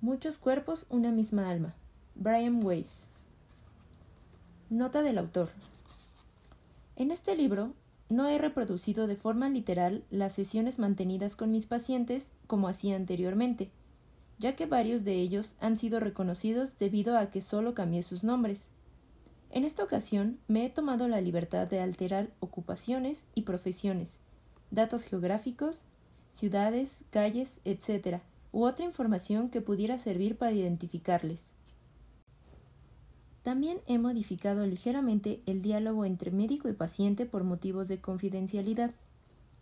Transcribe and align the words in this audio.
Muchos 0.00 0.38
cuerpos, 0.38 0.86
una 0.90 1.10
misma 1.10 1.50
alma. 1.50 1.74
Brian 2.14 2.64
Weiss. 2.64 3.08
Nota 4.70 5.02
del 5.02 5.18
autor. 5.18 5.48
En 6.94 7.10
este 7.10 7.34
libro 7.34 7.72
no 8.08 8.28
he 8.28 8.38
reproducido 8.38 9.08
de 9.08 9.16
forma 9.16 9.48
literal 9.48 10.04
las 10.12 10.34
sesiones 10.34 10.78
mantenidas 10.78 11.34
con 11.34 11.50
mis 11.50 11.66
pacientes 11.66 12.28
como 12.46 12.68
hacía 12.68 12.94
anteriormente, 12.94 13.72
ya 14.38 14.54
que 14.54 14.66
varios 14.66 15.02
de 15.02 15.14
ellos 15.14 15.56
han 15.58 15.76
sido 15.76 15.98
reconocidos 15.98 16.78
debido 16.78 17.18
a 17.18 17.32
que 17.32 17.40
solo 17.40 17.74
cambié 17.74 18.04
sus 18.04 18.22
nombres. 18.22 18.68
En 19.50 19.64
esta 19.64 19.82
ocasión 19.82 20.38
me 20.46 20.64
he 20.64 20.70
tomado 20.70 21.08
la 21.08 21.20
libertad 21.20 21.66
de 21.66 21.80
alterar 21.80 22.30
ocupaciones 22.38 23.26
y 23.34 23.42
profesiones, 23.42 24.20
datos 24.70 25.02
geográficos, 25.02 25.82
ciudades, 26.30 27.02
calles, 27.10 27.58
etc., 27.64 28.20
u 28.52 28.64
otra 28.64 28.84
información 28.84 29.50
que 29.50 29.60
pudiera 29.60 29.98
servir 29.98 30.36
para 30.36 30.52
identificarles. 30.52 31.44
También 33.42 33.80
he 33.86 33.98
modificado 33.98 34.66
ligeramente 34.66 35.40
el 35.46 35.62
diálogo 35.62 36.04
entre 36.04 36.30
médico 36.30 36.68
y 36.68 36.74
paciente 36.74 37.24
por 37.24 37.44
motivos 37.44 37.88
de 37.88 37.98
confidencialidad. 37.98 38.90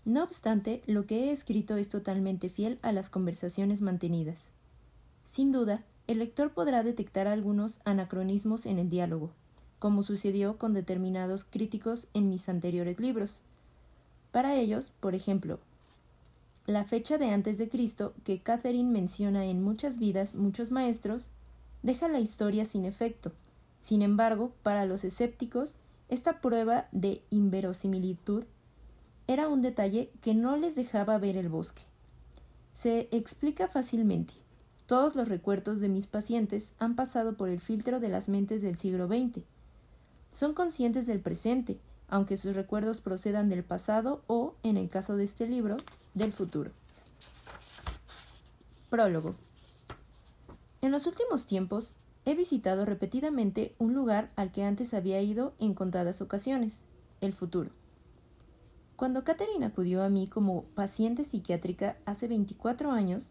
No 0.05 0.23
obstante, 0.23 0.83
lo 0.87 1.07
que 1.07 1.25
he 1.25 1.33
escrito 1.33 1.77
es 1.77 1.89
totalmente 1.89 2.49
fiel 2.49 2.79
a 2.83 2.93
las 2.93 3.11
conversaciones 3.11 3.83
mantenidas. 3.83 4.53
Sin 5.25 5.53
duda, 5.53 5.85
el 6.07 6.19
lector 6.19 6.53
podrá 6.53 6.83
detectar 6.83 7.27
algunos 7.27 7.81
anacronismos 7.85 8.67
en 8.67 8.79
el 8.79 8.89
diálogo, 8.89 9.31
como 9.79 10.03
sucedió 10.03 10.59
con 10.59 10.73
determinados 10.73 11.45
críticos 11.45 12.07
en 12.15 12.29
mis 12.29 12.49
anteriores 12.49 12.99
libros. 13.01 13.43
Para 14.31 14.55
ellos, 14.55 14.93
por 15.01 15.15
ejemplo, 15.15 15.59
la 16.67 16.85
fecha 16.85 17.19
de 17.19 17.31
antes 17.31 17.59
de 17.59 17.69
Cristo 17.69 18.15
que 18.25 18.43
Catherine 18.43 18.91
menciona 18.91 19.47
en 19.47 19.63
muchas 19.63 19.99
vidas, 19.99 20.35
muchos 20.35 20.71
maestros, 20.71 21.31
deja 21.83 22.09
la 22.09 22.21
historia 22.21 22.65
sin 22.65 22.85
efecto, 22.85 23.33
sin 23.87 24.03
embargo, 24.03 24.53
para 24.65 24.85
los 24.85 25.05
escépticos, 25.05 25.77
esta 26.09 26.41
prueba 26.41 26.89
de 26.91 27.23
inverosimilitud 27.31 28.43
era 29.29 29.47
un 29.47 29.63
detalle 29.63 30.11
que 30.21 30.35
no 30.35 30.57
les 30.57 30.75
dejaba 30.75 31.19
ver 31.19 31.37
el 31.37 31.49
bosque. 31.49 31.83
Se 32.75 33.09
explica 33.13 33.69
fácilmente. 33.69 34.35
Todos 34.87 35.15
los 35.15 35.29
recuerdos 35.29 35.79
de 35.79 35.89
mis 35.89 36.09
pacientes 36.09 36.73
han 36.81 36.97
pasado 36.97 37.37
por 37.37 37.49
el 37.49 37.61
filtro 37.61 38.01
de 38.01 38.09
las 38.09 38.29
mentes 38.29 38.61
del 38.61 38.77
siglo 38.77 39.07
XX. 39.07 39.45
Son 40.33 40.53
conscientes 40.53 41.07
del 41.07 41.21
presente, 41.21 41.79
aunque 42.09 42.37
sus 42.37 42.57
recuerdos 42.57 43.01
procedan 43.01 43.49
del 43.49 43.63
pasado 43.63 44.25
o, 44.27 44.57
en 44.65 44.77
el 44.77 44.89
caso 44.89 45.17
de 45.17 45.23
este 45.23 45.47
libro, 45.47 45.77
del 46.17 46.33
futuro. 46.33 46.73
Prólogo. 48.91 49.37
En 50.81 50.91
los 50.91 51.07
últimos 51.07 51.47
tiempos, 51.47 51.95
He 52.29 52.35
visitado 52.35 52.85
repetidamente 52.85 53.73
un 53.79 53.95
lugar 53.95 54.33
al 54.35 54.51
que 54.51 54.65
antes 54.65 54.95
había 54.95 55.23
ido 55.23 55.55
en 55.61 55.75
contadas 55.75 56.21
ocasiones, 56.21 56.85
el 57.21 57.33
futuro. 57.33 57.71
Cuando 58.97 59.23
Catherine 59.23 59.65
acudió 59.65 60.03
a 60.03 60.09
mí 60.09 60.27
como 60.27 60.65
paciente 60.75 61.23
psiquiátrica 61.23 61.97
hace 62.05 62.27
24 62.27 62.91
años, 62.91 63.31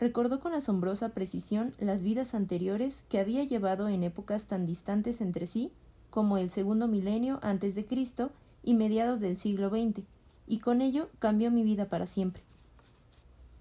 recordó 0.00 0.40
con 0.40 0.54
asombrosa 0.54 1.10
precisión 1.10 1.72
las 1.78 2.02
vidas 2.02 2.34
anteriores 2.34 3.04
que 3.08 3.20
había 3.20 3.44
llevado 3.44 3.88
en 3.88 4.02
épocas 4.02 4.46
tan 4.46 4.66
distantes 4.66 5.20
entre 5.20 5.46
sí 5.46 5.70
como 6.10 6.36
el 6.36 6.50
segundo 6.50 6.88
milenio 6.88 7.38
antes 7.42 7.76
de 7.76 7.86
Cristo 7.86 8.32
y 8.64 8.74
mediados 8.74 9.20
del 9.20 9.38
siglo 9.38 9.70
XX, 9.70 10.02
y 10.46 10.58
con 10.58 10.80
ello 10.80 11.08
cambió 11.18 11.50
mi 11.50 11.62
vida 11.62 11.88
para 11.88 12.06
siempre. 12.06 12.42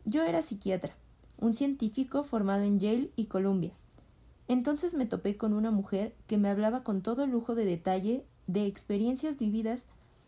Yo 0.06 0.24
era 0.24 0.42
psiquiatra, 0.42 0.96
un 1.40 1.54
científico 1.54 2.24
formado 2.24 2.64
en 2.64 2.80
Yale 2.80 3.12
y 3.16 3.26
Columbia, 3.26 3.74
entonces 4.52 4.96
me 4.96 5.06
topé 5.06 5.38
con 5.38 5.54
una 5.54 5.72
mujer 5.72 6.14
que 6.28 6.38
me 6.38 6.50
hablaba 6.50 6.84
con 6.84 7.02
todo 7.02 7.26
lujo 7.26 7.56
de 7.56 7.64
detalle 7.64 8.26
de 8.48 8.66
experiencias 8.66 9.38
vividas 9.38 9.86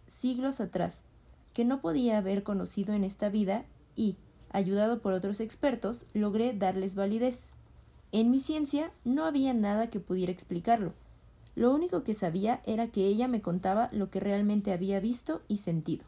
siglos 0.08 0.62
atrás, 0.62 1.04
que 1.52 1.66
no 1.66 1.82
podía 1.82 2.20
haber 2.20 2.42
conocido 2.44 2.94
en 2.94 3.04
esta 3.04 3.28
vida 3.28 3.66
y, 3.98 4.16
ayudado 4.50 5.02
por 5.02 5.12
otros 5.12 5.42
expertos, 5.42 6.06
logré 6.14 6.54
darles 6.54 6.96
validez. 6.96 7.52
En 8.14 8.32
mi 8.32 8.40
ciencia 8.40 8.94
no 9.04 9.26
había 9.26 9.54
nada 9.54 9.90
que 9.90 10.00
pudiera 10.00 10.32
explicarlo. 10.32 10.94
Lo 11.54 11.74
único 11.74 12.06
que 12.06 12.14
sabía 12.14 12.62
era 12.66 12.88
que 12.88 13.06
ella 13.06 13.28
me 13.28 13.42
contaba 13.42 13.90
lo 13.92 14.10
que 14.10 14.22
realmente 14.22 14.72
había 14.72 15.02
visto 15.02 15.42
y 15.50 15.58
sentido. 15.58 16.06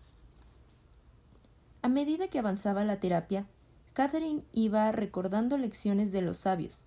A 1.86 1.88
medida 1.88 2.30
que 2.30 2.40
avanzaba 2.40 2.84
la 2.84 3.00
terapia, 3.00 3.46
Catherine 3.94 4.42
iba 4.54 4.92
recordando 4.92 5.56
lecciones 5.56 6.12
de 6.12 6.24
los 6.24 6.40
sabios, 6.40 6.80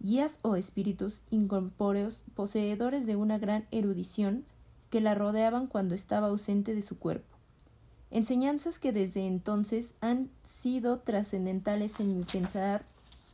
guías 0.00 0.38
o 0.42 0.56
espíritus 0.56 1.22
incorpóreos 1.30 2.24
poseedores 2.34 3.06
de 3.06 3.16
una 3.16 3.38
gran 3.38 3.66
erudición 3.70 4.44
que 4.90 5.00
la 5.00 5.14
rodeaban 5.14 5.66
cuando 5.66 5.94
estaba 5.94 6.26
ausente 6.26 6.74
de 6.74 6.82
su 6.82 6.98
cuerpo. 6.98 7.38
Enseñanzas 8.10 8.78
que 8.78 8.92
desde 8.92 9.26
entonces 9.26 9.94
han 10.02 10.28
sido 10.46 10.98
trascendentales 10.98 11.98
en 11.98 12.14
mi 12.14 12.24
pensar, 12.24 12.84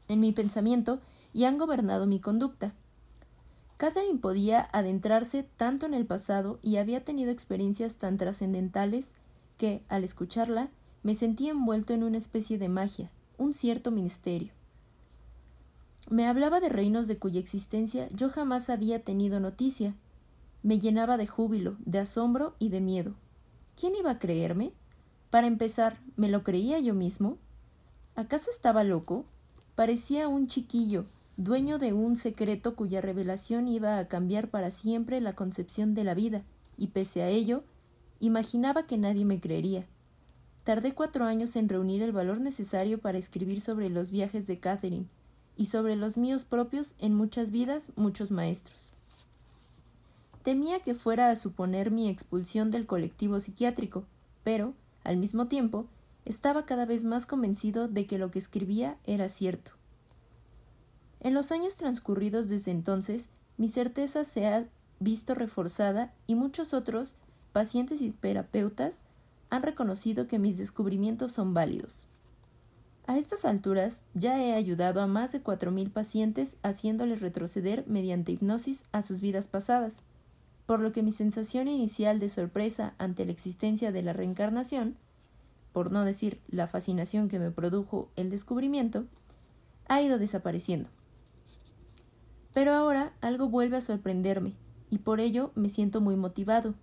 en 0.07 0.21
mi 0.21 0.31
pensamiento 0.31 1.01
y 1.33 1.43
han 1.43 1.59
gobernado 1.59 2.07
mi 2.07 2.21
conducta. 2.21 2.73
Catherine 3.79 4.21
podía 4.21 4.69
adentrarse 4.73 5.43
tanto 5.57 5.87
en 5.87 5.95
el 5.95 6.07
pasado 6.07 6.61
y 6.63 6.77
había 6.77 7.03
tenido 7.05 7.33
experiencias 7.33 7.97
tan 7.97 8.17
trascendentales 8.17 9.15
que, 9.57 9.83
al 9.89 10.05
escucharla, 10.05 10.71
me 11.03 11.15
sentí 11.15 11.49
envuelto 11.49 11.95
en 11.95 12.03
una 12.03 12.19
especie 12.19 12.59
de 12.59 12.69
magia, 12.69 13.11
un 13.39 13.55
cierto 13.55 13.91
misterio. 13.91 14.53
Me 16.11 16.27
hablaba 16.27 16.61
de 16.61 16.69
reinos 16.69 17.07
de 17.07 17.19
cuya 17.19 17.41
existencia 17.41 18.09
yo 18.09 18.29
jamás 18.29 18.69
había 18.69 19.03
tenido 19.03 19.41
noticia. 19.41 19.95
Me 20.63 20.79
llenaba 20.79 21.17
de 21.17 21.27
júbilo, 21.27 21.77
de 21.85 22.01
asombro 22.01 22.55
y 22.59 22.69
de 22.69 22.81
miedo. 22.81 23.15
¿Quién 23.77 23.95
iba 23.97 24.11
a 24.11 24.19
creerme? 24.19 24.73
Para 25.31 25.47
empezar, 25.47 26.01
¿me 26.17 26.29
lo 26.29 26.43
creía 26.43 26.81
yo 26.81 26.95
mismo? 26.95 27.39
¿Acaso 28.17 28.51
estaba 28.51 28.85
loco? 28.85 29.25
Parecía 29.77 30.29
un 30.29 30.49
chiquillo, 30.49 31.07
dueño 31.37 31.79
de 31.79 31.93
un 31.93 32.17
secreto 32.17 32.75
cuya 32.75 33.01
revelación 33.01 33.69
iba 33.69 33.99
a 33.99 34.09
cambiar 34.09 34.49
para 34.49 34.71
siempre 34.71 35.21
la 35.21 35.35
concepción 35.35 35.95
de 35.95 36.05
la 36.05 36.15
vida, 36.15 36.43
y 36.77 36.89
pese 36.89 37.23
a 37.23 37.29
ello, 37.29 37.63
imaginaba 38.19 38.87
que 38.87 38.99
nadie 38.99 39.25
me 39.25 39.41
creería. 39.41 39.87
Tardé 40.65 40.95
cuatro 40.95 41.25
años 41.25 41.57
en 41.57 41.69
reunir 41.69 42.03
el 42.03 42.13
valor 42.13 42.41
necesario 42.41 42.99
para 42.99 43.19
escribir 43.19 43.61
sobre 43.61 43.89
los 43.89 44.11
viajes 44.11 44.47
de 44.47 44.59
Catherine, 44.59 45.07
y 45.61 45.67
sobre 45.67 45.95
los 45.95 46.17
míos 46.17 46.47
propios 46.47 46.95
en 46.99 47.15
muchas 47.15 47.51
vidas 47.51 47.91
muchos 47.95 48.31
maestros. 48.31 48.95
Temía 50.43 50.81
que 50.81 50.95
fuera 50.95 51.31
a 51.31 51.37
suponer 51.37 51.91
mi 51.91 52.09
expulsión 52.09 52.71
del 52.71 52.87
colectivo 52.87 53.41
psiquiátrico, 53.41 54.05
pero, 54.43 54.73
al 55.05 55.19
mismo 55.19 55.49
tiempo, 55.49 55.87
estaba 56.25 56.65
cada 56.65 56.87
vez 56.87 57.05
más 57.05 57.27
convencido 57.27 57.89
de 57.89 58.07
que 58.07 58.17
lo 58.17 58.31
que 58.31 58.39
escribía 58.39 58.97
era 59.05 59.29
cierto. 59.29 59.73
En 61.21 61.35
los 61.35 61.53
años 61.53 61.77
transcurridos 61.77 62.49
desde 62.49 62.71
entonces, 62.71 63.29
mi 63.59 63.69
certeza 63.69 64.25
se 64.25 64.47
ha 64.47 64.67
visto 64.99 65.35
reforzada 65.35 66.15
y 66.27 66.37
muchos 66.37 66.73
otros, 66.73 67.17
pacientes 67.53 68.01
y 68.01 68.13
terapeutas, 68.13 69.03
han 69.51 69.63
reconocido 69.63 70.27
que 70.27 70.39
mis 70.39 70.57
descubrimientos 70.57 71.33
son 71.33 71.53
válidos. 71.53 72.07
A 73.07 73.19
estas 73.19 73.45
alturas 73.45 74.03
ya 74.15 74.41
he 74.41 74.55
ayudado 74.55 75.01
a 75.01 75.09
más 75.09 75.33
de 75.33 75.41
cuatro 75.41 75.73
mil 75.73 75.91
pacientes 75.91 76.57
haciéndoles 76.63 77.21
retroceder 77.21 77.85
mediante 77.89 78.33
hipnosis 78.33 78.85
a 78.93 79.03
sus 79.03 79.21
vidas 79.21 79.49
pasadas, 79.49 80.05
por 80.65 80.79
lo 80.79 80.93
que 80.93 81.03
mi 81.03 81.11
sensación 81.11 81.67
inicial 81.67 82.21
de 82.21 82.29
sorpresa 82.29 82.95
ante 82.99 83.25
la 83.25 83.33
existencia 83.33 83.91
de 83.91 84.03
la 84.03 84.13
reencarnación, 84.13 84.97
por 85.73 85.91
no 85.91 86.05
decir 86.05 86.41
la 86.49 86.69
fascinación 86.69 87.29
que 87.29 87.41
me 87.41 87.51
produjo 87.51 88.09
el 88.15 88.31
descubrimiento, 88.31 89.07
ha 89.89 90.01
ido 90.01 90.19
desapareciendo. 90.19 90.89
Pero 92.55 92.73
ahora 92.75 93.13
algo 93.21 93.49
vuelve 93.49 93.77
a 93.77 93.81
sorprenderme, 93.81 94.55
y 94.89 94.99
por 94.99 95.19
ello 95.19 95.51
me 95.57 95.69
siento 95.69 96.01
muy 96.01 96.17
motivado. 96.17 96.75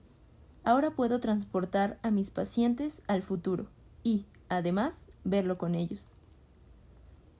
Ahora 0.67 0.91
puedo 0.91 1.21
transportar 1.21 1.97
a 2.03 2.11
mis 2.11 2.29
pacientes 2.29 3.01
al 3.07 3.21
futuro 3.21 3.67
y, 4.03 4.25
además, 4.49 5.05
verlo 5.23 5.57
con 5.57 5.75
ellos. 5.75 6.17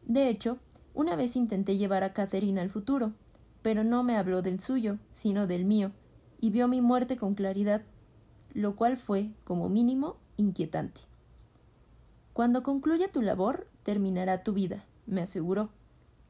De 0.05 0.29
hecho, 0.29 0.59
una 0.93 1.17
vez 1.17 1.35
intenté 1.35 1.75
llevar 1.75 2.05
a 2.05 2.13
Catherine 2.13 2.61
al 2.61 2.69
futuro, 2.69 3.11
pero 3.61 3.83
no 3.83 4.01
me 4.01 4.15
habló 4.15 4.41
del 4.41 4.61
suyo, 4.61 4.97
sino 5.11 5.45
del 5.45 5.65
mío, 5.65 5.91
y 6.39 6.51
vio 6.51 6.69
mi 6.69 6.79
muerte 6.79 7.17
con 7.17 7.35
claridad, 7.35 7.81
lo 8.53 8.77
cual 8.77 8.95
fue, 8.95 9.31
como 9.43 9.67
mínimo, 9.67 10.15
inquietante. 10.37 11.01
Cuando 12.31 12.63
concluya 12.63 13.11
tu 13.11 13.21
labor, 13.21 13.67
terminará 13.83 14.41
tu 14.41 14.53
vida, 14.53 14.85
me 15.05 15.21
aseguró, 15.21 15.69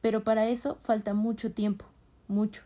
pero 0.00 0.24
para 0.24 0.48
eso 0.48 0.78
falta 0.80 1.14
mucho 1.14 1.52
tiempo, 1.52 1.84
mucho. 2.26 2.64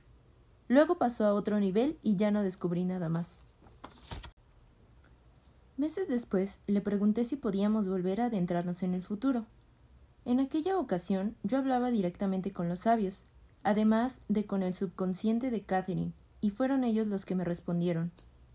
Luego 0.69 0.97
pasó 0.97 1.27
a 1.27 1.35
otro 1.35 1.61
nivel 1.61 1.99
y 2.01 2.17
ya 2.17 2.31
no 2.31 2.43
descubrí 2.43 2.87
nada 2.87 3.11
más. 3.11 3.45
Meses 5.83 6.07
después 6.07 6.61
le 6.69 6.81
pregunté 6.81 7.25
si 7.25 7.35
podíamos 7.35 7.89
volver 7.89 8.21
a 8.21 8.27
adentrarnos 8.27 8.85
en 8.85 8.95
el 8.95 9.03
futuro. 9.03 9.47
En 10.25 10.39
aquella 10.39 10.79
ocasión 10.79 11.35
yo 11.43 11.59
hablaba 11.59 11.91
directamente 11.91 12.53
con 12.53 12.69
los 12.69 12.79
sabios, 12.79 13.25
además 13.65 14.21
de 14.29 14.47
con 14.47 14.63
el 14.63 14.77
subconsciente 14.77 15.51
de 15.51 15.63
Catherine, 15.63 16.13
y 16.41 16.51
fueron 16.51 16.85
ellos 16.85 17.09
los 17.09 17.25
que 17.25 17.35
me 17.35 17.43
respondieron 17.45 18.13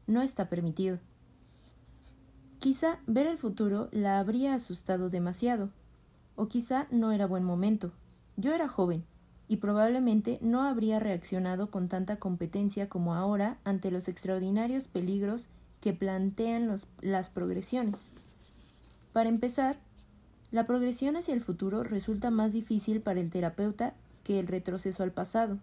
no 0.07 0.21
está 0.21 0.47
permitido. 0.47 0.99
Quizá 2.59 2.99
ver 3.07 3.27
el 3.27 3.37
futuro 3.37 3.89
la 3.91 4.19
habría 4.19 4.53
asustado 4.53 5.09
demasiado, 5.09 5.69
o 6.37 6.47
quizá 6.47 6.87
no 6.91 7.11
era 7.11 7.27
buen 7.27 7.43
momento. 7.43 7.91
Yo 8.37 8.53
era 8.53 8.69
joven, 8.69 9.03
y 9.49 9.57
probablemente 9.57 10.39
no 10.41 10.63
habría 10.63 10.97
reaccionado 11.01 11.71
con 11.71 11.89
tanta 11.89 12.19
competencia 12.19 12.87
como 12.87 13.15
ahora 13.15 13.57
ante 13.65 13.91
los 13.91 14.07
extraordinarios 14.07 14.87
peligros 14.87 15.49
que 15.81 15.93
plantean 15.93 16.73
las 17.01 17.29
progresiones. 17.29 18.11
Para 19.13 19.29
empezar, 19.29 19.77
la 20.51 20.65
progresión 20.65 21.15
hacia 21.17 21.33
el 21.33 21.41
futuro 21.41 21.83
resulta 21.83 22.31
más 22.31 22.53
difícil 22.53 23.01
para 23.01 23.19
el 23.19 23.29
terapeuta 23.29 23.93
que 24.23 24.39
el 24.39 24.47
retroceso 24.47 25.03
al 25.03 25.11
pasado, 25.11 25.59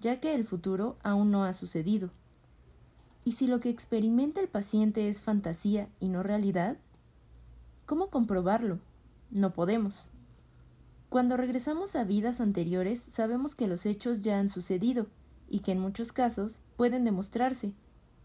ya 0.00 0.20
que 0.20 0.34
el 0.34 0.44
futuro 0.44 0.96
aún 1.02 1.30
no 1.30 1.44
ha 1.44 1.52
sucedido. 1.52 2.10
¿Y 3.24 3.32
si 3.32 3.46
lo 3.46 3.60
que 3.60 3.68
experimenta 3.68 4.40
el 4.40 4.48
paciente 4.48 5.08
es 5.08 5.22
fantasía 5.22 5.88
y 5.98 6.08
no 6.08 6.22
realidad? 6.22 6.76
¿Cómo 7.86 8.08
comprobarlo? 8.08 8.78
No 9.30 9.52
podemos. 9.52 10.08
Cuando 11.08 11.36
regresamos 11.36 11.96
a 11.96 12.04
vidas 12.04 12.40
anteriores 12.40 13.00
sabemos 13.00 13.54
que 13.54 13.66
los 13.66 13.84
hechos 13.84 14.22
ya 14.22 14.38
han 14.38 14.48
sucedido 14.48 15.06
y 15.48 15.60
que 15.60 15.72
en 15.72 15.80
muchos 15.80 16.12
casos 16.12 16.60
pueden 16.76 17.04
demostrarse, 17.04 17.72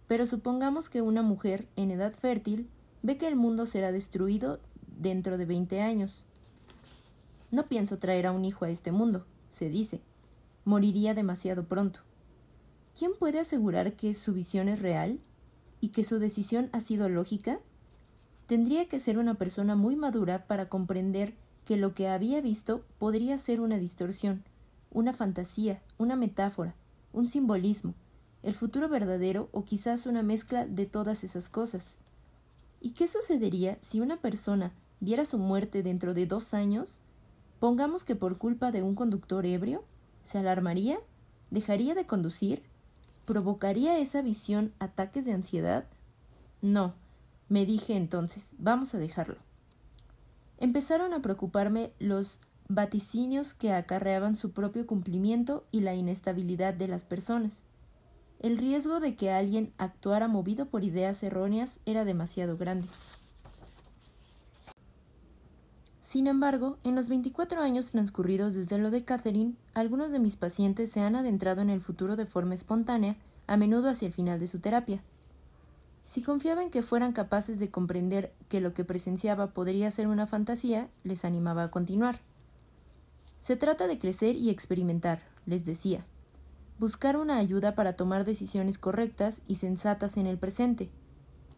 pero 0.08 0.26
supongamos 0.26 0.90
que 0.90 1.02
una 1.02 1.22
mujer 1.22 1.68
en 1.76 1.92
edad 1.92 2.14
fértil 2.14 2.70
ve 3.02 3.18
que 3.18 3.28
el 3.28 3.36
mundo 3.36 3.66
será 3.66 3.92
destruido 3.92 4.60
dentro 4.98 5.38
de 5.38 5.46
20 5.46 5.82
años. 5.82 6.26
No 7.52 7.68
pienso 7.68 7.98
traer 7.98 8.28
a 8.28 8.32
un 8.32 8.46
hijo 8.46 8.66
a 8.66 8.70
este 8.70 8.92
mundo, 8.92 9.26
se 9.50 9.70
dice. 9.70 10.02
Moriría 10.64 11.14
demasiado 11.14 11.66
pronto. 11.66 12.02
¿Quién 12.98 13.12
puede 13.18 13.40
asegurar 13.40 13.94
que 13.94 14.14
su 14.14 14.34
visión 14.34 14.68
es 14.70 14.82
real 14.82 15.20
y 15.82 15.90
que 15.90 16.04
su 16.04 16.18
decisión 16.18 16.70
ha 16.72 16.80
sido 16.80 17.10
lógica? 17.10 17.60
Tendría 18.48 18.88
que 18.88 19.00
ser 19.00 19.18
una 19.18 19.36
persona 19.36 19.76
muy 19.76 19.96
madura 19.96 20.48
para 20.48 20.70
comprender 20.70 21.34
que 21.66 21.78
lo 21.78 21.94
que 21.94 22.08
había 22.08 22.42
visto 22.42 22.84
podría 23.00 23.38
ser 23.38 23.60
una 23.60 23.78
distorsión, 23.78 24.44
una 24.92 25.14
fantasía, 25.14 25.82
una 25.98 26.16
metáfora, 26.16 26.76
un 27.12 27.28
simbolismo, 27.28 27.96
el 28.46 28.54
futuro 28.54 28.88
verdadero 28.88 29.50
o 29.52 29.66
quizás 29.66 30.06
una 30.06 30.24
mezcla 30.24 30.66
de 30.66 30.86
todas 30.86 31.24
esas 31.24 31.50
cosas. 31.50 31.98
¿Y 32.80 32.92
qué 32.92 33.08
sucedería 33.08 33.78
si 33.82 34.00
una 34.00 34.18
persona 34.18 34.72
viera 35.00 35.26
su 35.26 35.38
muerte 35.38 35.84
dentro 35.84 36.14
de 36.14 36.26
dos 36.26 36.54
años? 36.54 37.02
Pongamos 37.60 38.04
que 38.04 38.16
por 38.16 38.38
culpa 38.38 38.72
de 38.72 38.84
un 38.84 38.96
conductor 38.96 39.46
ebrio, 39.46 39.84
¿se 40.24 40.38
alarmaría? 40.38 41.00
¿Dejaría 41.52 41.96
de 41.96 42.06
conducir? 42.06 42.64
¿Provocaría 43.26 43.98
esa 44.00 44.22
visión 44.22 44.74
ataques 44.80 45.26
de 45.26 45.34
ansiedad? 45.34 45.86
No, 46.62 46.94
me 47.50 47.66
dije 47.66 47.98
entonces, 47.98 48.52
vamos 48.58 48.94
a 48.96 49.00
dejarlo 49.00 49.38
empezaron 50.58 51.14
a 51.14 51.22
preocuparme 51.22 51.92
los 52.00 52.40
vaticinios 52.68 53.54
que 53.54 53.74
acarreaban 53.74 54.36
su 54.36 54.52
propio 54.52 54.88
cumplimiento 54.88 55.66
y 55.72 55.82
la 55.82 55.96
inestabilidad 55.96 56.74
de 56.74 56.88
las 56.88 57.04
personas. 57.04 57.64
El 58.40 58.58
riesgo 58.58 59.00
de 59.00 59.16
que 59.16 59.32
alguien 59.32 59.74
actuara 59.78 60.28
movido 60.28 60.68
por 60.68 60.84
ideas 60.84 61.24
erróneas 61.24 61.80
era 61.86 62.06
demasiado 62.06 62.58
grande. 62.58 62.88
Sin 66.16 66.28
embargo, 66.28 66.78
en 66.84 66.96
los 66.96 67.10
24 67.10 67.62
años 67.62 67.92
transcurridos 67.92 68.54
desde 68.54 68.78
lo 68.78 68.90
de 68.90 69.04
Catherine, 69.04 69.56
algunos 69.74 70.12
de 70.12 70.20
mis 70.20 70.38
pacientes 70.38 70.92
se 70.92 71.02
han 71.02 71.16
adentrado 71.16 71.62
en 71.62 71.70
el 71.70 71.82
futuro 71.82 72.16
de 72.16 72.26
forma 72.26 72.54
espontánea, 72.54 73.18
a 73.48 73.58
menudo 73.58 73.90
hacia 73.90 74.08
el 74.08 74.14
final 74.14 74.40
de 74.40 74.48
su 74.48 74.60
terapia. 74.60 75.02
Si 76.06 76.22
confiaba 76.22 76.64
en 76.64 76.70
que 76.70 76.84
fueran 76.84 77.12
capaces 77.12 77.60
de 77.60 77.70
comprender 77.70 78.32
que 78.48 78.62
lo 78.62 78.74
que 78.74 78.86
presenciaba 78.86 79.48
podría 79.48 79.90
ser 79.92 80.08
una 80.08 80.28
fantasía, 80.28 80.88
les 81.04 81.26
animaba 81.26 81.64
a 81.64 81.72
continuar. 81.72 82.22
Se 83.40 83.56
trata 83.56 83.88
de 83.88 83.98
crecer 83.98 84.36
y 84.36 84.52
experimentar, 84.52 85.22
les 85.46 85.66
decía. 85.66 86.06
Buscar 86.78 87.16
una 87.16 87.38
ayuda 87.38 87.74
para 87.74 87.96
tomar 87.96 88.26
decisiones 88.26 88.78
correctas 88.78 89.42
y 89.48 89.56
sensatas 89.56 90.18
en 90.18 90.28
el 90.28 90.38
presente. 90.38 90.90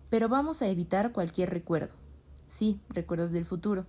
Pero 0.09 0.29
vamos 0.29 0.61
a 0.61 0.67
evitar 0.67 1.11
cualquier 1.11 1.49
recuerdo. 1.49 1.93
Sí, 2.47 2.79
recuerdos 2.89 3.31
del 3.31 3.45
futuro. 3.45 3.85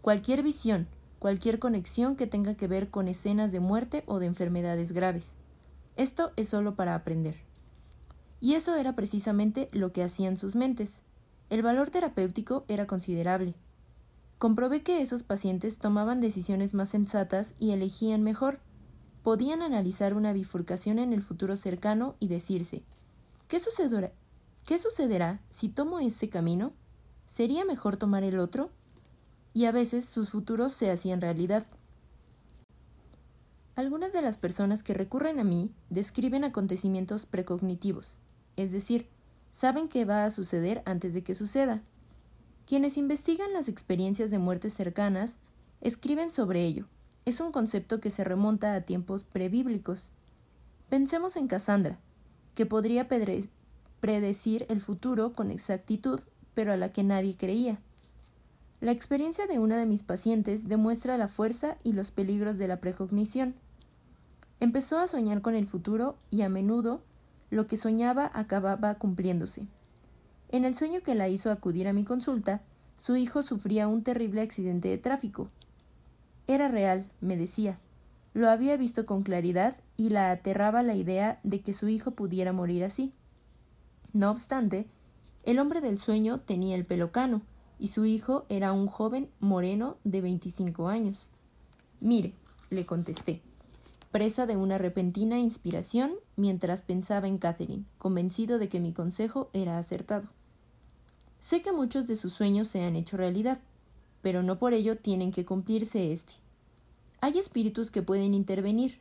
Cualquier 0.00 0.42
visión, 0.42 0.88
cualquier 1.18 1.58
conexión 1.58 2.16
que 2.16 2.26
tenga 2.26 2.54
que 2.54 2.68
ver 2.68 2.88
con 2.88 3.06
escenas 3.06 3.52
de 3.52 3.60
muerte 3.60 4.02
o 4.06 4.18
de 4.18 4.26
enfermedades 4.26 4.92
graves. 4.92 5.34
Esto 5.96 6.32
es 6.36 6.48
solo 6.48 6.74
para 6.74 6.94
aprender. 6.94 7.36
Y 8.40 8.54
eso 8.54 8.76
era 8.76 8.94
precisamente 8.94 9.68
lo 9.72 9.92
que 9.92 10.02
hacían 10.02 10.36
sus 10.36 10.56
mentes. 10.56 11.02
El 11.50 11.62
valor 11.62 11.90
terapéutico 11.90 12.64
era 12.68 12.86
considerable. 12.86 13.54
Comprobé 14.38 14.82
que 14.82 15.00
esos 15.00 15.22
pacientes 15.22 15.78
tomaban 15.78 16.20
decisiones 16.20 16.74
más 16.74 16.90
sensatas 16.90 17.54
y 17.58 17.70
elegían 17.70 18.22
mejor. 18.22 18.60
Podían 19.26 19.60
analizar 19.60 20.14
una 20.14 20.32
bifurcación 20.32 21.00
en 21.00 21.12
el 21.12 21.20
futuro 21.20 21.56
cercano 21.56 22.14
y 22.20 22.28
decirse 22.28 22.84
¿Qué 23.48 23.58
sucederá, 23.58 24.12
¿Qué 24.64 24.78
sucederá 24.78 25.40
si 25.50 25.68
tomo 25.68 25.98
ese 25.98 26.28
camino? 26.28 26.72
¿Sería 27.26 27.64
mejor 27.64 27.96
tomar 27.96 28.22
el 28.22 28.38
otro? 28.38 28.70
Y 29.52 29.64
a 29.64 29.72
veces 29.72 30.04
sus 30.04 30.30
futuros 30.30 30.74
se 30.74 30.92
hacían 30.92 31.20
realidad. 31.20 31.66
Algunas 33.74 34.12
de 34.12 34.22
las 34.22 34.38
personas 34.38 34.84
que 34.84 34.94
recurren 34.94 35.40
a 35.40 35.44
mí 35.44 35.72
describen 35.90 36.44
acontecimientos 36.44 37.26
precognitivos, 37.26 38.18
es 38.54 38.70
decir, 38.70 39.08
saben 39.50 39.88
qué 39.88 40.04
va 40.04 40.24
a 40.24 40.30
suceder 40.30 40.84
antes 40.86 41.14
de 41.14 41.24
que 41.24 41.34
suceda. 41.34 41.82
Quienes 42.64 42.96
investigan 42.96 43.52
las 43.52 43.66
experiencias 43.66 44.30
de 44.30 44.38
muertes 44.38 44.72
cercanas 44.72 45.40
escriben 45.80 46.30
sobre 46.30 46.64
ello. 46.64 46.86
Es 47.26 47.40
un 47.40 47.50
concepto 47.50 47.98
que 47.98 48.12
se 48.12 48.22
remonta 48.22 48.72
a 48.72 48.82
tiempos 48.82 49.24
prebíblicos. 49.24 50.12
Pensemos 50.88 51.34
en 51.34 51.48
Cassandra, 51.48 51.98
que 52.54 52.66
podría 52.66 53.08
predecir 53.08 54.64
el 54.68 54.80
futuro 54.80 55.32
con 55.32 55.50
exactitud, 55.50 56.20
pero 56.54 56.72
a 56.72 56.76
la 56.76 56.92
que 56.92 57.02
nadie 57.02 57.36
creía. 57.36 57.80
La 58.80 58.92
experiencia 58.92 59.48
de 59.48 59.58
una 59.58 59.76
de 59.76 59.86
mis 59.86 60.04
pacientes 60.04 60.68
demuestra 60.68 61.18
la 61.18 61.26
fuerza 61.26 61.78
y 61.82 61.94
los 61.94 62.12
peligros 62.12 62.58
de 62.58 62.68
la 62.68 62.76
precognición. 62.76 63.56
Empezó 64.60 65.00
a 65.00 65.08
soñar 65.08 65.42
con 65.42 65.56
el 65.56 65.66
futuro 65.66 66.16
y 66.30 66.42
a 66.42 66.48
menudo 66.48 67.00
lo 67.50 67.66
que 67.66 67.76
soñaba 67.76 68.30
acababa 68.34 68.94
cumpliéndose. 68.94 69.66
En 70.50 70.64
el 70.64 70.76
sueño 70.76 71.02
que 71.02 71.16
la 71.16 71.28
hizo 71.28 71.50
acudir 71.50 71.88
a 71.88 71.92
mi 71.92 72.04
consulta, 72.04 72.62
su 72.94 73.16
hijo 73.16 73.42
sufría 73.42 73.88
un 73.88 74.04
terrible 74.04 74.42
accidente 74.42 74.86
de 74.86 74.98
tráfico. 74.98 75.50
Era 76.46 76.68
real, 76.68 77.10
me 77.20 77.36
decía. 77.36 77.78
Lo 78.34 78.48
había 78.50 78.76
visto 78.76 79.06
con 79.06 79.22
claridad 79.22 79.76
y 79.96 80.10
la 80.10 80.30
aterraba 80.30 80.82
la 80.82 80.94
idea 80.94 81.40
de 81.42 81.60
que 81.60 81.72
su 81.72 81.88
hijo 81.88 82.12
pudiera 82.12 82.52
morir 82.52 82.84
así. 82.84 83.12
No 84.12 84.30
obstante, 84.30 84.86
el 85.42 85.58
hombre 85.58 85.80
del 85.80 85.98
sueño 85.98 86.40
tenía 86.40 86.76
el 86.76 86.84
pelo 86.84 87.12
cano, 87.12 87.42
y 87.78 87.88
su 87.88 88.04
hijo 88.04 88.46
era 88.48 88.72
un 88.72 88.86
joven 88.86 89.28
moreno 89.40 89.96
de 90.04 90.20
veinticinco 90.20 90.88
años. 90.88 91.28
Mire, 92.00 92.32
le 92.70 92.86
contesté, 92.86 93.42
presa 94.10 94.46
de 94.46 94.56
una 94.56 94.78
repentina 94.78 95.38
inspiración 95.38 96.12
mientras 96.36 96.82
pensaba 96.82 97.28
en 97.28 97.38
Catherine, 97.38 97.84
convencido 97.98 98.58
de 98.58 98.68
que 98.68 98.80
mi 98.80 98.92
consejo 98.92 99.50
era 99.52 99.78
acertado. 99.78 100.28
Sé 101.38 101.62
que 101.62 101.72
muchos 101.72 102.06
de 102.06 102.16
sus 102.16 102.32
sueños 102.32 102.68
se 102.68 102.82
han 102.82 102.96
hecho 102.96 103.16
realidad, 103.16 103.60
pero 104.26 104.42
no 104.42 104.58
por 104.58 104.74
ello 104.74 104.96
tienen 104.98 105.30
que 105.30 105.44
cumplirse 105.44 106.10
este. 106.10 106.32
Hay 107.20 107.38
espíritus 107.38 107.92
que 107.92 108.02
pueden 108.02 108.34
intervenir. 108.34 108.98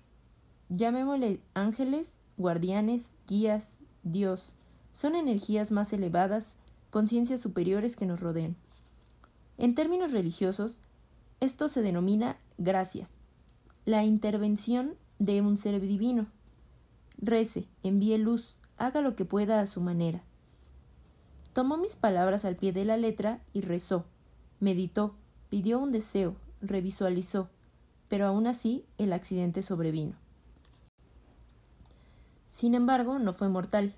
Llamémosle 0.69 1.41
ángeles, 1.55 2.13
guardianes, 2.37 3.09
guías, 3.25 3.79
Dios. 4.03 4.53
Son 4.93 5.15
energías 5.15 5.71
más 5.71 5.91
elevadas, 5.93 6.57
conciencias 6.91 7.41
superiores 7.41 7.95
que 7.95 8.05
nos 8.05 8.19
rodean. 8.19 8.55
En 9.57 9.73
términos 9.73 10.11
religiosos, 10.11 10.79
esto 11.39 11.69
se 11.69 11.81
denomina 11.81 12.37
gracia, 12.59 13.09
la 13.85 14.03
intervención 14.03 14.93
de 15.17 15.41
un 15.41 15.57
ser 15.57 15.81
divino. 15.81 16.27
Rece, 17.17 17.65
envíe 17.81 18.19
luz, 18.19 18.57
haga 18.77 19.01
lo 19.01 19.15
que 19.15 19.25
pueda 19.25 19.59
a 19.59 19.65
su 19.65 19.81
manera. 19.81 20.21
Tomó 21.53 21.77
mis 21.77 21.95
palabras 21.95 22.45
al 22.45 22.57
pie 22.57 22.73
de 22.73 22.85
la 22.85 22.97
letra 22.97 23.41
y 23.53 23.61
rezó, 23.61 24.05
meditó, 24.59 25.15
pidió 25.49 25.79
un 25.79 25.91
deseo, 25.91 26.35
revisualizó, 26.61 27.49
pero 28.07 28.27
aún 28.27 28.47
así 28.47 28.85
el 28.97 29.13
accidente 29.13 29.61
sobrevino. 29.61 30.15
Sin 32.49 32.73
embargo, 32.73 33.19
no 33.19 33.33
fue 33.33 33.49
mortal. 33.49 33.93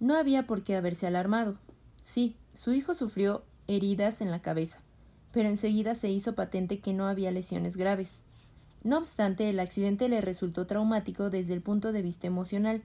No 0.00 0.16
había 0.16 0.46
por 0.46 0.62
qué 0.62 0.76
haberse 0.76 1.06
alarmado. 1.06 1.58
Sí, 2.02 2.36
su 2.54 2.72
hijo 2.72 2.94
sufrió 2.94 3.44
heridas 3.66 4.20
en 4.20 4.30
la 4.30 4.40
cabeza, 4.40 4.80
pero 5.30 5.48
enseguida 5.48 5.94
se 5.94 6.10
hizo 6.10 6.34
patente 6.34 6.80
que 6.80 6.92
no 6.92 7.06
había 7.06 7.30
lesiones 7.30 7.76
graves. 7.76 8.22
No 8.82 8.98
obstante, 8.98 9.48
el 9.48 9.60
accidente 9.60 10.08
le 10.08 10.20
resultó 10.20 10.66
traumático 10.66 11.30
desde 11.30 11.52
el 11.52 11.62
punto 11.62 11.92
de 11.92 12.02
vista 12.02 12.26
emocional, 12.26 12.82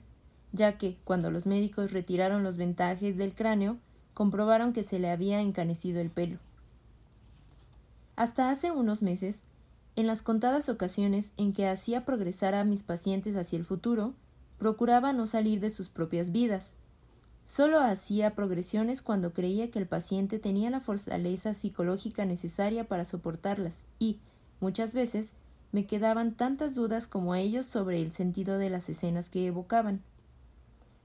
ya 0.52 0.78
que, 0.78 0.98
cuando 1.04 1.32
los 1.32 1.46
médicos 1.46 1.92
retiraron 1.92 2.44
los 2.44 2.58
vendajes 2.58 3.18
del 3.18 3.34
cráneo, 3.34 3.78
comprobaron 4.14 4.74
que 4.74 4.84
se 4.84 5.00
le 5.00 5.10
había 5.10 5.42
encanecido 5.42 6.00
el 6.00 6.10
pelo. 6.10 6.40
Hasta 8.18 8.50
hace 8.50 8.72
unos 8.72 9.04
meses, 9.04 9.44
en 9.96 10.08
las 10.08 10.24
contadas 10.24 10.70
ocasiones 10.70 11.34
en 11.38 11.54
que 11.54 11.68
hacía 11.68 12.04
progresar 12.04 12.56
a 12.56 12.64
mis 12.64 12.82
pacientes 12.82 13.36
hacia 13.36 13.60
el 13.60 13.64
futuro, 13.64 14.16
procuraba 14.58 15.14
no 15.14 15.28
salir 15.28 15.60
de 15.60 15.70
sus 15.70 15.88
propias 15.88 16.32
vidas. 16.32 16.76
Solo 17.46 17.80
hacía 17.80 18.34
progresiones 18.34 19.04
cuando 19.04 19.34
creía 19.34 19.70
que 19.70 19.78
el 19.78 19.86
paciente 19.86 20.40
tenía 20.40 20.72
la 20.72 20.80
fortaleza 20.80 21.54
psicológica 21.54 22.26
necesaria 22.26 22.88
para 22.88 23.06
soportarlas 23.06 23.86
y, 24.00 24.18
muchas 24.62 24.96
veces, 24.96 25.34
me 25.72 25.86
quedaban 25.86 26.34
tantas 26.34 26.74
dudas 26.74 27.08
como 27.08 27.36
ellos 27.36 27.68
sobre 27.68 28.02
el 28.02 28.14
sentido 28.14 28.58
de 28.58 28.72
las 28.72 28.90
escenas 28.90 29.30
que 29.30 29.46
evocaban. 29.46 30.02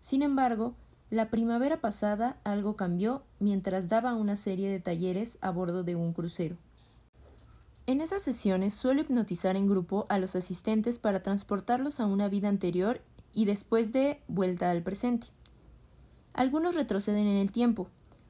Sin 0.00 0.22
embargo, 0.22 0.76
la 1.10 1.28
primavera 1.28 1.78
pasada 1.82 2.38
algo 2.42 2.74
cambió 2.74 3.22
mientras 3.38 3.90
daba 3.90 4.14
una 4.14 4.36
serie 4.36 4.70
de 4.70 4.80
talleres 4.80 5.36
a 5.42 5.50
bordo 5.50 5.84
de 5.84 5.94
un 5.94 6.14
crucero. 6.14 6.56
En 7.86 8.00
esas 8.00 8.22
sesiones 8.22 8.74
suelo 8.74 9.00
hipnotizar 9.00 9.56
en 9.56 9.66
grupo 9.66 10.06
a 10.08 10.18
los 10.18 10.36
asistentes 10.36 11.00
para 11.00 11.20
transportarlos 11.20 11.98
a 11.98 12.06
una 12.06 12.28
vida 12.28 12.48
anterior 12.48 13.00
y 13.32 13.44
después 13.44 13.90
de 13.90 14.22
vuelta 14.28 14.70
al 14.70 14.82
presente. 14.82 15.28
Algunos 16.32 16.76
retroceden 16.76 17.26
en 17.26 17.36
el 17.36 17.50
tiempo, 17.50 17.88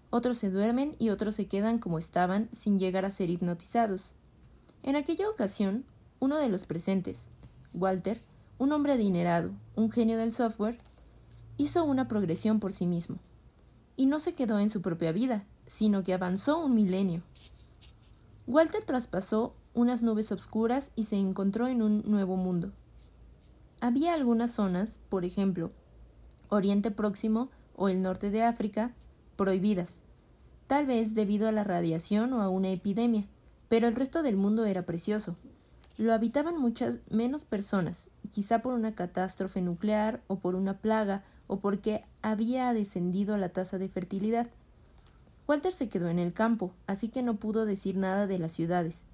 otros 0.08 0.38
se 0.38 0.50
duermen 0.50 0.96
y 0.98 1.10
otros 1.10 1.34
se 1.34 1.48
quedan 1.48 1.78
como 1.78 1.98
estaban 1.98 2.48
sin 2.52 2.78
llegar 2.78 3.04
a 3.04 3.10
ser 3.10 3.28
hipnotizados. 3.28 4.14
En 4.82 4.96
aquella 4.96 5.28
ocasión, 5.28 5.84
uno 6.18 6.38
de 6.38 6.48
los 6.48 6.64
presentes, 6.64 7.28
Walter, 7.74 8.22
un 8.58 8.72
hombre 8.72 8.92
adinerado, 8.92 9.50
un 9.74 9.90
genio 9.90 10.16
del 10.16 10.32
software, 10.32 10.78
hizo 11.56 11.84
una 11.84 12.08
progresión 12.08 12.58
por 12.58 12.72
sí 12.72 12.86
mismo. 12.86 13.18
Y 13.96 14.06
no 14.06 14.18
se 14.18 14.34
quedó 14.34 14.58
en 14.58 14.70
su 14.70 14.80
propia 14.82 15.12
vida, 15.12 15.44
sino 15.66 16.02
que 16.02 16.14
avanzó 16.14 16.58
un 16.58 16.74
milenio. 16.74 17.22
Walter 18.46 18.82
traspasó 18.82 19.54
unas 19.72 20.02
nubes 20.02 20.32
obscuras 20.32 20.90
y 20.96 21.04
se 21.04 21.16
encontró 21.16 21.68
en 21.68 21.80
un 21.80 22.02
nuevo 22.04 22.36
mundo. 22.36 22.72
Había 23.80 24.14
algunas 24.14 24.50
zonas, 24.50 25.00
por 25.08 25.24
ejemplo, 25.24 25.70
Oriente 26.48 26.90
Próximo 26.90 27.50
o 27.76 27.88
el 27.88 28.02
norte 28.02 28.30
de 28.30 28.42
África, 28.42 28.94
prohibidas, 29.36 30.02
tal 30.66 30.86
vez 30.86 31.14
debido 31.14 31.48
a 31.48 31.52
la 31.52 31.64
radiación 31.64 32.32
o 32.32 32.42
a 32.42 32.48
una 32.48 32.70
epidemia, 32.70 33.26
pero 33.68 33.86
el 33.86 33.94
resto 33.94 34.22
del 34.22 34.36
mundo 34.36 34.66
era 34.66 34.82
precioso. 34.82 35.36
Lo 35.96 36.12
habitaban 36.12 36.58
muchas 36.58 36.98
menos 37.10 37.44
personas, 37.44 38.10
quizá 38.30 38.60
por 38.60 38.74
una 38.74 38.94
catástrofe 38.94 39.60
nuclear 39.60 40.20
o 40.26 40.40
por 40.40 40.56
una 40.56 40.78
plaga 40.78 41.22
o 41.46 41.60
porque 41.60 42.04
había 42.22 42.72
descendido 42.72 43.36
la 43.36 43.50
tasa 43.50 43.78
de 43.78 43.88
fertilidad. 43.88 44.48
Walter 45.48 45.72
se 45.72 45.88
quedó 45.88 46.08
en 46.08 46.18
el 46.18 46.32
campo, 46.32 46.72
así 46.86 47.08
que 47.08 47.22
no 47.22 47.36
pudo 47.36 47.66
decir 47.66 47.96
nada 47.96 48.26
de 48.26 48.38
las 48.38 48.52
ciudades. 48.52 49.04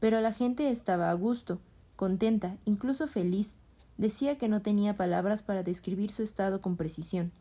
Pero 0.00 0.20
la 0.20 0.32
gente 0.32 0.70
estaba 0.70 1.10
a 1.10 1.14
gusto, 1.14 1.60
contenta, 1.96 2.56
incluso 2.64 3.08
feliz. 3.08 3.56
Decía 3.96 4.38
que 4.38 4.48
no 4.48 4.60
tenía 4.60 4.96
palabras 4.96 5.42
para 5.42 5.62
describir 5.62 6.10
su 6.10 6.22
estado 6.22 6.60
con 6.60 6.76
precisión. 6.76 7.32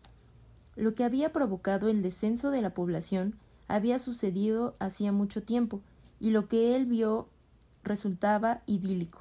Lo 0.75 0.95
que 0.95 1.03
había 1.03 1.33
provocado 1.33 1.89
el 1.89 2.01
descenso 2.01 2.51
de 2.51 2.61
la 2.61 2.73
población 2.73 3.35
había 3.67 3.99
sucedido 3.99 4.75
hacía 4.79 5.11
mucho 5.11 5.43
tiempo, 5.43 5.81
y 6.19 6.31
lo 6.31 6.47
que 6.47 6.75
él 6.75 6.85
vio 6.85 7.27
resultaba 7.83 8.61
idílico. 8.65 9.19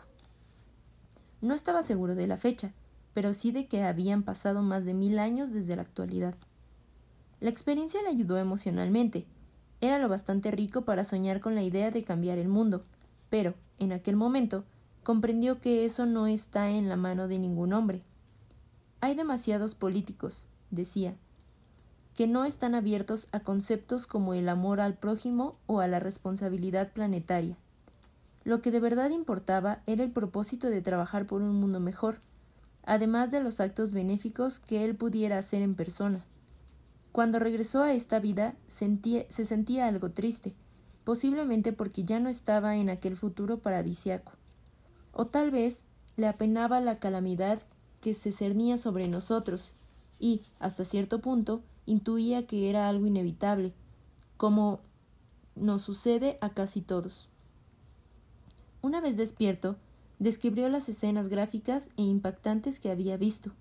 No 1.41 1.55
estaba 1.55 1.83
seguro 1.83 2.15
de 2.15 2.27
la 2.27 2.37
fecha, 2.37 2.73
pero 3.13 3.33
sí 3.35 3.53
de 3.53 3.67
que 3.67 3.83
habían 3.83 4.23
pasado 4.23 4.63
más 4.63 4.85
de 4.85 4.95
mil 4.95 5.19
años 5.19 5.51
desde 5.51 5.77
la 5.77 5.83
actualidad. 5.83 6.35
La 7.41 7.51
experiencia 7.51 8.03
le 8.03 8.09
ayudó 8.09 8.39
emocionalmente. 8.39 9.27
Era 9.81 9.99
lo 9.99 10.09
bastante 10.09 10.51
rico 10.51 10.85
para 10.85 11.05
soñar 11.05 11.41
con 11.41 11.55
la 11.55 11.63
idea 11.63 11.91
de 11.91 12.03
cambiar 12.03 12.39
el 12.39 12.49
mundo, 12.49 12.85
pero, 13.29 13.55
en 13.79 13.93
aquel 13.93 14.17
momento, 14.17 14.65
comprendió 15.03 15.61
que 15.61 15.85
eso 15.85 16.07
no 16.07 16.27
está 16.27 16.71
en 16.71 16.89
la 16.89 16.97
mano 16.97 17.29
de 17.29 17.39
ningún 17.39 17.73
hombre. 17.73 18.03
Hay 19.01 19.15
demasiados 19.15 19.75
políticos, 19.75 20.49
decía, 20.71 21.15
que 22.15 22.27
no 22.27 22.47
están 22.47 22.75
abiertos 22.75 23.29
a 23.33 23.41
conceptos 23.41 24.07
como 24.07 24.33
el 24.33 24.49
amor 24.49 24.81
al 24.81 24.95
prójimo 24.95 25.59
o 25.67 25.81
a 25.81 25.87
la 25.87 26.01
responsabilidad 26.01 26.93
planetaria. 26.93 27.59
Lo 28.43 28.63
que 28.63 28.71
de 28.71 28.81
verdad 28.81 29.11
importaba 29.11 29.83
era 29.87 30.03
el 30.03 30.11
propósito 30.11 30.71
de 30.71 30.81
trabajar 30.81 31.27
por 31.27 31.43
un 31.43 31.61
mundo 31.61 31.79
mejor, 31.79 32.21
además 32.85 33.31
de 33.31 33.41
los 33.41 33.61
actos 33.61 33.93
benéficos 33.93 34.61
que 34.61 34.85
él 34.87 34.97
pudiera 34.97 35.37
hacer 35.37 35.61
en 35.61 35.75
persona. 35.75 36.25
Cuando 37.17 37.39
regresó 37.39 37.83
a 37.83 37.95
esta 37.95 38.21
vida 38.21 38.57
se 38.67 39.45
sentía 39.47 39.87
algo 39.87 40.11
triste, 40.11 40.55
posiblemente 41.03 41.73
porque 41.73 42.03
ya 42.03 42.21
no 42.21 42.29
estaba 42.29 42.77
en 42.77 42.91
aquel 42.91 43.17
futuro 43.17 43.57
paradisiaco. 43.59 44.33
O 45.15 45.27
tal 45.27 45.51
vez 45.51 45.87
le 46.19 46.27
apenaba 46.27 46.79
la 46.83 46.97
calamidad 46.97 47.63
que 48.03 48.13
se 48.13 48.33
cernía 48.33 48.77
sobre 48.77 49.09
nosotros, 49.09 49.73
y, 50.19 50.43
hasta 50.59 50.85
cierto 50.85 51.23
punto, 51.23 51.63
intuía 51.87 52.47
que 52.47 52.69
era 52.69 52.87
algo 52.87 53.07
inevitable, 53.07 53.73
como 54.37 54.81
nos 55.55 55.81
sucede 55.81 56.37
a 56.43 56.51
casi 56.51 56.83
todos. 56.83 57.31
Una 58.83 59.01
vez 59.01 59.17
despierto, 59.17 59.79
Describió 60.19 60.69
las 60.69 60.91
escenas 60.91 61.29
gráficas 61.29 61.89
e 61.97 62.03
impactantes 62.03 62.79
que 62.79 62.91
había 62.91 63.17
visto, 63.17 63.53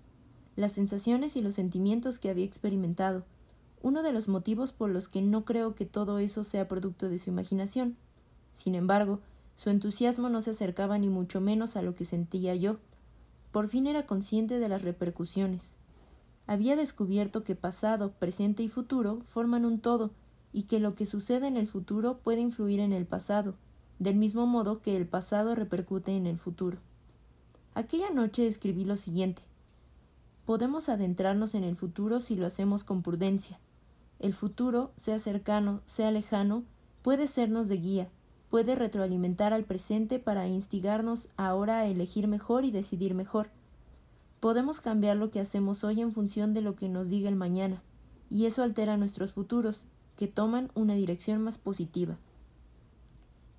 las 0.56 0.72
sensaciones 0.72 1.36
y 1.36 1.42
los 1.42 1.54
sentimientos 1.54 2.18
que 2.18 2.30
había 2.30 2.46
experimentado, 2.46 3.24
uno 3.86 4.02
de 4.02 4.10
los 4.10 4.26
motivos 4.26 4.72
por 4.72 4.90
los 4.90 5.06
que 5.06 5.22
no 5.22 5.44
creo 5.44 5.76
que 5.76 5.86
todo 5.86 6.18
eso 6.18 6.42
sea 6.42 6.66
producto 6.66 7.08
de 7.08 7.20
su 7.20 7.30
imaginación. 7.30 7.96
Sin 8.52 8.74
embargo, 8.74 9.20
su 9.54 9.70
entusiasmo 9.70 10.28
no 10.28 10.40
se 10.40 10.50
acercaba 10.50 10.98
ni 10.98 11.08
mucho 11.08 11.40
menos 11.40 11.76
a 11.76 11.82
lo 11.82 11.94
que 11.94 12.04
sentía 12.04 12.56
yo. 12.56 12.78
Por 13.52 13.68
fin 13.68 13.86
era 13.86 14.04
consciente 14.04 14.58
de 14.58 14.68
las 14.68 14.82
repercusiones. 14.82 15.76
Había 16.48 16.74
descubierto 16.74 17.44
que 17.44 17.54
pasado, 17.54 18.10
presente 18.10 18.64
y 18.64 18.68
futuro 18.68 19.22
forman 19.24 19.64
un 19.64 19.78
todo, 19.78 20.10
y 20.52 20.64
que 20.64 20.80
lo 20.80 20.96
que 20.96 21.06
sucede 21.06 21.46
en 21.46 21.56
el 21.56 21.68
futuro 21.68 22.18
puede 22.18 22.40
influir 22.40 22.80
en 22.80 22.92
el 22.92 23.06
pasado, 23.06 23.54
del 24.00 24.16
mismo 24.16 24.48
modo 24.48 24.82
que 24.82 24.96
el 24.96 25.06
pasado 25.06 25.54
repercute 25.54 26.16
en 26.16 26.26
el 26.26 26.38
futuro. 26.38 26.78
Aquella 27.74 28.10
noche 28.10 28.48
escribí 28.48 28.84
lo 28.84 28.96
siguiente 28.96 29.42
Podemos 30.44 30.88
adentrarnos 30.88 31.54
en 31.54 31.62
el 31.62 31.76
futuro 31.76 32.20
si 32.20 32.34
lo 32.34 32.46
hacemos 32.46 32.82
con 32.82 33.02
prudencia. 33.02 33.60
El 34.18 34.32
futuro, 34.32 34.92
sea 34.96 35.18
cercano, 35.18 35.82
sea 35.84 36.10
lejano, 36.10 36.64
puede 37.02 37.26
sernos 37.26 37.68
de 37.68 37.76
guía, 37.76 38.08
puede 38.50 38.74
retroalimentar 38.74 39.52
al 39.52 39.64
presente 39.64 40.18
para 40.18 40.48
instigarnos 40.48 41.28
ahora 41.36 41.80
a 41.80 41.86
elegir 41.86 42.28
mejor 42.28 42.64
y 42.64 42.70
decidir 42.70 43.14
mejor. 43.14 43.50
Podemos 44.40 44.80
cambiar 44.80 45.16
lo 45.16 45.30
que 45.30 45.40
hacemos 45.40 45.84
hoy 45.84 46.00
en 46.00 46.12
función 46.12 46.54
de 46.54 46.62
lo 46.62 46.76
que 46.76 46.88
nos 46.88 47.08
diga 47.08 47.28
el 47.28 47.36
mañana, 47.36 47.82
y 48.30 48.46
eso 48.46 48.62
altera 48.62 48.96
nuestros 48.96 49.32
futuros, 49.32 49.86
que 50.16 50.28
toman 50.28 50.70
una 50.74 50.94
dirección 50.94 51.42
más 51.42 51.58
positiva. 51.58 52.16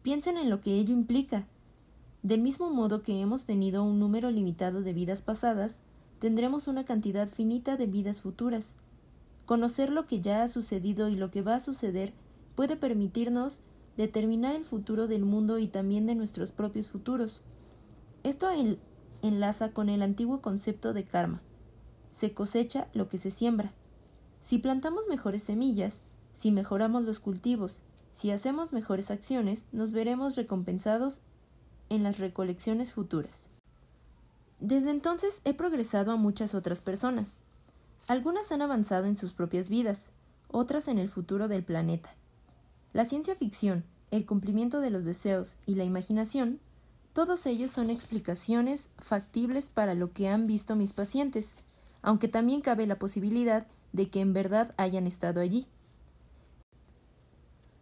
Piensen 0.01 0.37
en 0.37 0.49
lo 0.49 0.61
que 0.61 0.75
ello 0.75 0.93
implica. 0.93 1.45
Del 2.23 2.41
mismo 2.41 2.69
modo 2.69 3.01
que 3.01 3.21
hemos 3.21 3.45
tenido 3.45 3.83
un 3.83 3.99
número 3.99 4.31
limitado 4.31 4.81
de 4.81 4.93
vidas 4.93 5.21
pasadas, 5.21 5.81
tendremos 6.19 6.67
una 6.67 6.85
cantidad 6.85 7.27
finita 7.27 7.77
de 7.77 7.85
vidas 7.85 8.21
futuras. 8.21 8.75
Conocer 9.47 9.91
lo 9.91 10.05
que 10.05 10.19
ya 10.19 10.43
ha 10.43 10.47
sucedido 10.49 11.07
y 11.07 11.15
lo 11.15 11.31
que 11.31 11.41
va 11.41 11.55
a 11.55 11.61
suceder 11.61 12.11
puede 12.53 12.75
permitirnos 12.75 13.61
determinar 13.95 14.53
el 14.55 14.65
futuro 14.65 15.07
del 15.07 15.23
mundo 15.23 15.57
y 15.57 15.69
también 15.69 16.05
de 16.05 16.15
nuestros 16.15 16.51
propios 16.51 16.89
futuros. 16.89 17.43
Esto 18.23 18.49
enlaza 19.21 19.71
con 19.71 19.87
el 19.87 20.01
antiguo 20.01 20.41
concepto 20.41 20.91
de 20.91 21.05
karma. 21.05 21.41
Se 22.11 22.33
cosecha 22.33 22.89
lo 22.93 23.07
que 23.07 23.19
se 23.19 23.31
siembra. 23.31 23.71
Si 24.41 24.57
plantamos 24.59 25.07
mejores 25.07 25.43
semillas, 25.43 26.01
si 26.33 26.51
mejoramos 26.51 27.05
los 27.05 27.21
cultivos, 27.21 27.83
si 28.11 28.31
hacemos 28.31 28.73
mejores 28.73 29.11
acciones, 29.11 29.63
nos 29.71 29.93
veremos 29.93 30.35
recompensados 30.35 31.21
en 31.87 32.03
las 32.03 32.19
recolecciones 32.19 32.91
futuras. 32.91 33.49
Desde 34.59 34.89
entonces 34.89 35.41
he 35.45 35.53
progresado 35.53 36.11
a 36.11 36.17
muchas 36.17 36.53
otras 36.53 36.81
personas. 36.81 37.43
Algunas 38.07 38.53
han 38.53 38.61
avanzado 38.61 39.05
en 39.05 39.17
sus 39.17 39.33
propias 39.33 39.67
vidas, 39.67 40.11
otras 40.47 40.87
en 40.87 40.97
el 40.97 41.09
futuro 41.09 41.49
del 41.49 41.63
planeta. 41.63 42.15
La 42.93 43.03
ciencia 43.03 43.35
ficción, 43.35 43.83
el 44.11 44.25
cumplimiento 44.25 44.79
de 44.79 44.89
los 44.89 45.03
deseos 45.03 45.57
y 45.65 45.75
la 45.75 45.83
imaginación, 45.83 46.61
todos 47.11 47.45
ellos 47.45 47.71
son 47.71 47.89
explicaciones 47.89 48.91
factibles 48.97 49.69
para 49.69 49.93
lo 49.93 50.13
que 50.13 50.29
han 50.29 50.47
visto 50.47 50.77
mis 50.77 50.93
pacientes, 50.93 51.53
aunque 52.01 52.29
también 52.29 52.61
cabe 52.61 52.87
la 52.87 52.97
posibilidad 52.97 53.67
de 53.91 54.09
que 54.09 54.21
en 54.21 54.31
verdad 54.31 54.73
hayan 54.77 55.05
estado 55.05 55.41
allí. 55.41 55.67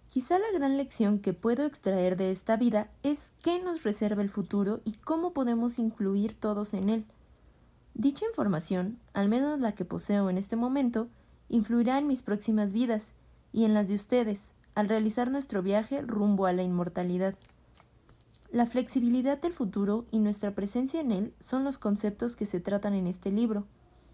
Quizá 0.09 0.39
la 0.39 0.51
gran 0.57 0.77
lección 0.77 1.19
que 1.19 1.33
puedo 1.33 1.65
extraer 1.65 2.17
de 2.17 2.31
esta 2.31 2.57
vida 2.57 2.89
es 3.03 3.33
qué 3.43 3.59
nos 3.59 3.83
reserva 3.83 4.23
el 4.23 4.29
futuro 4.29 4.81
y 4.85 4.93
cómo 4.93 5.33
podemos 5.33 5.77
incluir 5.77 6.33
todos 6.33 6.73
en 6.73 6.89
él. 6.89 7.05
Dicha 7.97 8.25
información, 8.25 8.99
al 9.13 9.29
menos 9.29 9.61
la 9.61 9.71
que 9.73 9.85
poseo 9.85 10.29
en 10.29 10.37
este 10.37 10.57
momento, 10.57 11.07
influirá 11.47 11.97
en 11.97 12.07
mis 12.07 12.23
próximas 12.23 12.73
vidas 12.73 13.13
y 13.53 13.63
en 13.63 13.73
las 13.73 13.87
de 13.87 13.95
ustedes, 13.95 14.51
al 14.75 14.89
realizar 14.89 15.31
nuestro 15.31 15.63
viaje 15.63 16.01
rumbo 16.01 16.45
a 16.45 16.51
la 16.51 16.61
inmortalidad. 16.61 17.35
La 18.51 18.65
flexibilidad 18.65 19.39
del 19.39 19.53
futuro 19.53 20.05
y 20.11 20.19
nuestra 20.19 20.53
presencia 20.53 20.99
en 20.99 21.13
él 21.13 21.33
son 21.39 21.63
los 21.63 21.77
conceptos 21.77 22.35
que 22.35 22.45
se 22.45 22.59
tratan 22.59 22.93
en 22.93 23.07
este 23.07 23.31
libro. 23.31 23.65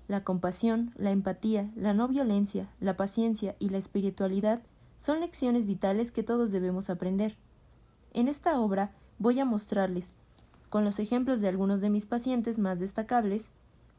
La 0.08 0.24
compasión, 0.24 0.94
la 0.96 1.10
empatía, 1.10 1.72
la 1.76 1.96
no 1.96 2.08
violencia, 2.08 2.70
la 2.80 2.96
paciencia 2.96 3.56
y 3.58 3.70
la 3.70 3.80
espiritualidad 3.80 4.62
son 4.96 5.22
lecciones 5.22 5.66
vitales 5.66 6.12
que 6.12 6.22
todos 6.22 6.52
debemos 6.52 6.92
aprender. 6.92 7.36
En 8.14 8.28
esta 8.28 8.60
obra 8.60 8.92
voy 9.18 9.40
a 9.40 9.46
mostrarles, 9.46 10.14
con 10.70 10.86
los 10.86 11.00
ejemplos 11.00 11.42
de 11.42 11.48
algunos 11.48 11.82
de 11.82 11.90
mis 11.90 12.06
pacientes 12.06 12.60
más 12.60 12.80
destacables, 12.80 13.52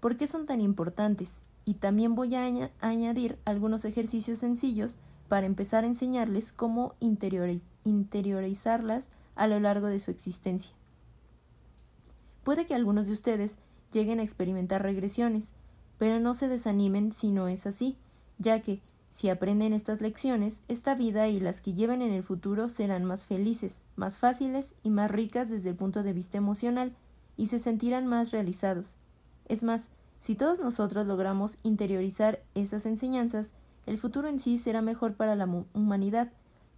por 0.03 0.17
qué 0.17 0.27
son 0.27 0.47
tan 0.47 0.61
importantes, 0.61 1.45
y 1.65 1.75
también 1.75 2.17
voy 2.17 2.35
a 2.35 2.51
añadir 2.81 3.39
algunos 3.45 3.85
ejercicios 3.85 4.39
sencillos 4.39 4.99
para 5.29 5.47
empezar 5.47 5.85
a 5.85 5.87
enseñarles 5.87 6.51
cómo 6.51 6.97
interiorizarlas 6.99 9.13
a 9.37 9.47
lo 9.47 9.61
largo 9.61 9.87
de 9.87 10.01
su 10.01 10.11
existencia. 10.11 10.75
Puede 12.43 12.67
que 12.67 12.75
algunos 12.75 13.07
de 13.07 13.13
ustedes 13.13 13.59
lleguen 13.93 14.19
a 14.19 14.25
experimentar 14.25 14.83
regresiones, 14.83 15.53
pero 15.99 16.19
no 16.19 16.35
se 16.35 16.49
desanimen 16.49 17.13
si 17.13 17.31
no 17.31 17.47
es 17.47 17.65
así, 17.65 17.97
ya 18.39 18.61
que, 18.61 18.83
si 19.09 19.29
aprenden 19.29 19.73
estas 19.73 20.01
lecciones, 20.01 20.63
esta 20.67 20.97
vida 20.97 21.29
y 21.29 21.39
las 21.39 21.61
que 21.61 21.75
lleven 21.75 22.03
en 22.03 22.11
el 22.11 22.25
futuro 22.25 22.69
serán 22.69 23.05
más 23.05 23.25
felices, 23.25 23.85
más 23.95 24.19
fáciles 24.19 24.75
y 24.83 24.91
más 24.91 25.13
ricas 25.13 25.49
desde 25.49 25.71
el 25.71 25.77
punto 25.77 26.03
de 26.03 26.13
vista 26.13 26.39
emocional, 26.39 26.93
y 27.37 27.47
se 27.47 27.61
sentirán 27.61 28.09
más 28.09 28.33
realizados. 28.33 28.97
Es 29.47 29.63
más, 29.63 29.91
si 30.21 30.35
todos 30.35 30.61
nosotros 30.61 31.07
logramos 31.07 31.57
interiorizar 31.63 32.43
esas 32.55 32.87
enseñanzas, 32.87 33.55
el 33.87 33.99
futuro 33.99 34.29
en 34.29 34.39
sí 34.39 34.59
será 34.59 34.83
mejor 34.83 35.15
para 35.15 35.35
la 35.35 35.47
humanidad, 35.73 36.31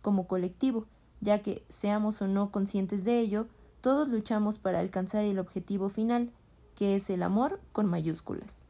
como 0.02 0.26
colectivo, 0.26 0.87
ya 1.21 1.40
que, 1.42 1.64
seamos 1.68 2.23
o 2.23 2.26
no 2.26 2.50
conscientes 2.50 3.04
de 3.04 3.21
ello, 3.21 3.49
todos 3.80 4.09
luchamos 4.09 4.59
para 4.59 4.80
alcanzar 4.80 5.25
el 5.25 5.38
objetivo 5.38 5.88
final, 5.88 6.33
que 6.75 6.97
es 6.97 7.11
el 7.11 7.23
amor 7.23 7.61
con 7.73 7.87
mayúsculas. 7.87 8.66